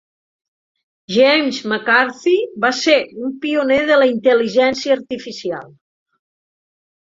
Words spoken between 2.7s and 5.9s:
ser un pioner de la intel·ligència artificial.